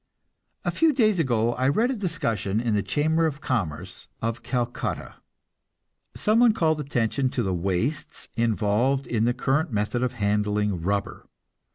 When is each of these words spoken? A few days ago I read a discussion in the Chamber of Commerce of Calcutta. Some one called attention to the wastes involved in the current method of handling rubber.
A 0.65 0.71
few 0.71 0.93
days 0.93 1.19
ago 1.19 1.53
I 1.53 1.67
read 1.69 1.91
a 1.91 1.95
discussion 1.95 2.59
in 2.59 2.73
the 2.73 2.81
Chamber 2.81 3.27
of 3.27 3.39
Commerce 3.39 4.07
of 4.19 4.41
Calcutta. 4.41 5.17
Some 6.15 6.39
one 6.39 6.53
called 6.55 6.79
attention 6.79 7.29
to 7.29 7.43
the 7.43 7.53
wastes 7.53 8.29
involved 8.35 9.05
in 9.05 9.25
the 9.25 9.33
current 9.35 9.71
method 9.71 10.01
of 10.01 10.13
handling 10.13 10.81
rubber. 10.81 11.27